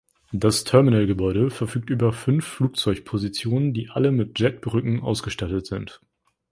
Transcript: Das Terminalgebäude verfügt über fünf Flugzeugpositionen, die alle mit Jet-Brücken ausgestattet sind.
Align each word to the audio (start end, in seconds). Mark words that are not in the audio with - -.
Das 0.33 0.63
Terminalgebäude 0.63 1.51
verfügt 1.51 1.91
über 1.91 2.11
fünf 2.11 2.43
Flugzeugpositionen, 2.47 3.71
die 3.71 3.91
alle 3.91 4.11
mit 4.11 4.33
Jet-Brücken 4.39 5.01
ausgestattet 5.01 5.67
sind. 5.67 6.01